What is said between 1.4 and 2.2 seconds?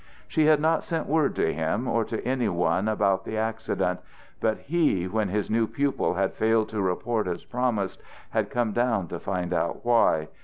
him or